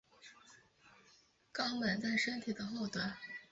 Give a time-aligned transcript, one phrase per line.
[1.53, 3.15] 肛门在身体的后端。